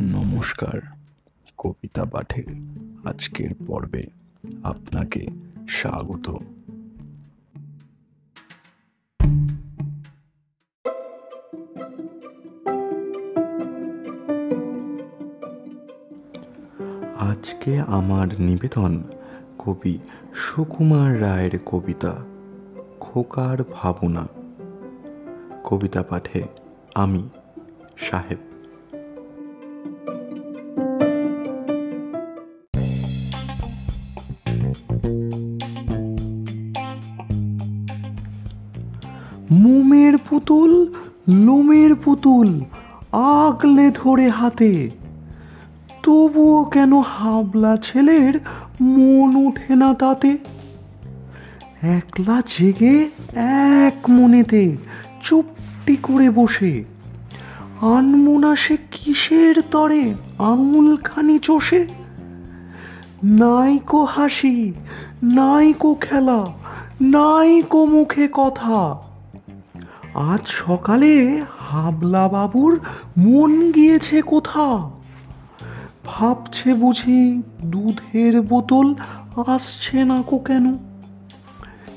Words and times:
নমস্কার, 0.00 0.80
কবিতা 1.58 2.04
পাঠের 2.04 2.44
আজকের 3.04 3.50
পর্বে 3.66 4.06
আপনাকে 4.62 5.26
স্বাগত। 5.68 6.30
আজকে 17.18 17.80
আমার 17.80 18.40
নিবেদন 18.40 19.02
কবি 19.58 19.98
সুকুমার 20.34 21.20
রায়ের 21.20 21.58
কবিতা, 21.66 22.16
খোকার 23.00 23.62
ভাবনা। 23.72 24.28
কবিতা 25.64 26.02
পাঠে 26.02 26.42
আমি 26.94 27.28
সাহেব। 27.96 28.55
মোমের 39.50 40.16
পুতুল, 40.30 40.92
লোমের 41.28 41.94
পুতুল 41.94 42.60
আগলে 43.12 43.90
ধরে 43.90 44.28
হাতে। 44.28 44.90
তবুও 46.02 46.64
কেন 46.64 47.00
হাবলা 47.00 47.76
ছেলের 47.76 48.40
মন 48.80 49.46
ওঠে 49.46 49.74
না 49.74 49.94
তাতে? 49.94 50.38
একলা 51.82 52.42
জেগে 52.58 53.08
এক 53.34 54.10
মনেতে 54.10 54.76
চুপটি 55.22 55.96
করে 55.96 56.30
বসে। 56.30 56.84
আনমোনা 57.80 58.56
সে 58.56 58.76
কিসের 58.76 59.60
তরে 59.70 60.14
আঙুলখানি 60.38 61.38
চষে? 61.38 61.86
নাইকো 63.24 64.04
হাসি, 64.04 64.72
নাইকো 65.22 65.94
খেলা, 65.94 66.46
নাইকো 67.00 67.86
মুখে 67.86 68.28
কথা। 68.32 69.05
আজ 70.16 70.46
সকালে 70.46 71.42
হাবলা 71.58 72.28
বাবুর 72.28 72.80
মন 73.18 73.72
গিয়েছে 73.72 74.22
কোথা 74.22 74.90
ভাবছে 76.04 76.74
বুঝি 76.74 77.42
দুধের 77.64 78.40
বোতল 78.40 78.94
আসছে 79.46 80.04
না 80.04 80.22
কো 80.26 80.38
কেন? 80.38 80.72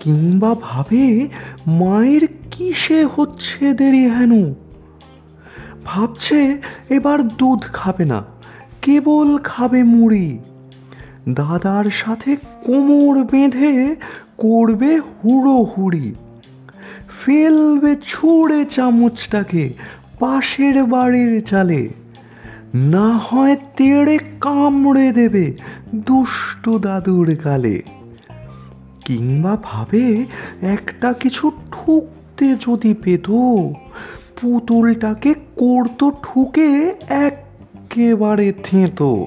কিংবা 0.00 0.54
ভাবে 0.60 1.28
মায়ের 1.66 2.28
কিসে 2.50 3.06
হচ্ছে 3.16 3.74
দেরি 3.74 4.08
হেন? 4.08 4.54
ভাবছে 5.84 6.58
এবার 6.88 7.28
দুধ 7.28 7.60
খাবে 7.72 8.04
না, 8.04 8.24
কেবল 8.82 9.38
খাবে 9.38 9.82
মুড়ি। 9.82 10.38
দাদার 11.28 11.84
সাথে 11.84 12.36
কোমর 12.36 13.24
বেঁধে 13.24 13.96
করবে 14.38 15.00
হুড়ো 15.00 15.62
হুড়ি 15.62 16.14
ফেলবে, 17.24 17.96
ছুঁড়ে 18.06 18.64
চামচটাকে 18.64 19.72
পাশের 20.18 20.84
বাড়ির 20.84 21.40
চালে। 21.40 21.88
না 22.74 23.16
হয় 23.16 23.56
তেড়ে 23.76 24.18
কামড়ে 24.40 25.12
দেবে 25.12 25.54
দুষ্টু 25.94 26.78
দাদুর 26.78 27.34
গালে। 27.34 27.82
কিংবা 29.04 29.56
ভাবে 29.62 30.26
একটা 30.62 31.12
কিছু 31.12 31.50
ঠুকতে 31.72 32.54
যদি 32.54 32.94
পেত, 32.94 33.30
পুতুলটাকে 34.40 35.34
করতো 35.34 36.12
ঠুকে 36.22 36.92
একেবারে 37.08 38.52
থেঁতো। 38.62 39.26